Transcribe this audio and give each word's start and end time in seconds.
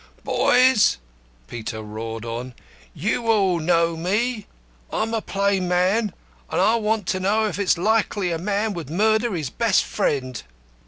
"Boys!" 0.23 0.97
Peter 1.47 1.83
roared 1.83 2.25
on, 2.25 2.55
"you 2.95 3.27
all 3.29 3.59
know 3.59 3.95
me. 3.95 4.47
I'm 4.91 5.13
a 5.13 5.21
plain 5.21 5.67
man, 5.67 6.11
and 6.49 6.59
I 6.59 6.73
want 6.77 7.05
to 7.09 7.19
know 7.19 7.45
if 7.45 7.59
it's 7.59 7.77
likely 7.77 8.31
a 8.31 8.39
man 8.39 8.73
would 8.73 8.89
murder 8.89 9.35
his 9.35 9.51
best 9.51 9.83
friend." 9.83 10.41